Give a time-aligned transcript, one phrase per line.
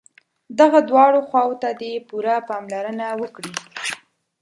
[0.59, 3.53] دغو دواړو خواوو ته دې پوره پاملرنه وکړي.